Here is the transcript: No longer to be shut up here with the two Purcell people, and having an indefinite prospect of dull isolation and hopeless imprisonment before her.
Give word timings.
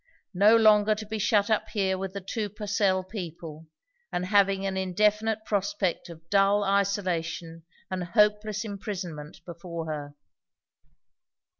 No 0.33 0.55
longer 0.57 0.95
to 0.95 1.05
be 1.05 1.19
shut 1.19 1.51
up 1.51 1.69
here 1.69 1.95
with 1.95 2.13
the 2.13 2.21
two 2.21 2.49
Purcell 2.49 3.03
people, 3.03 3.67
and 4.11 4.25
having 4.25 4.65
an 4.65 4.75
indefinite 4.75 5.45
prospect 5.45 6.09
of 6.09 6.27
dull 6.31 6.63
isolation 6.63 7.61
and 7.91 8.03
hopeless 8.03 8.65
imprisonment 8.65 9.41
before 9.45 9.85
her. 9.85 10.15